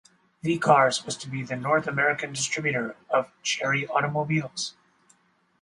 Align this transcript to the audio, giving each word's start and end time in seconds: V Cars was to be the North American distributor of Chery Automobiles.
V 0.41 0.57
Cars 0.57 1.05
was 1.05 1.15
to 1.17 1.29
be 1.29 1.43
the 1.43 1.55
North 1.55 1.85
American 1.85 2.33
distributor 2.33 2.95
of 3.11 3.31
Chery 3.43 3.85
Automobiles. 3.87 4.73